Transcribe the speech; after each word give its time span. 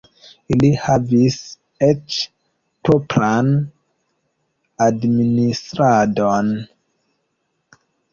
Ili 0.53 0.69
havis 0.83 1.33
eĉ 1.87 2.15
propran 2.87 3.51
administradon. 4.87 6.49